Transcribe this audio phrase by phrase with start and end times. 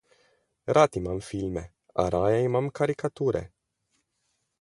[0.77, 1.63] Rad imam filme,
[2.03, 3.43] a raje imam karikature.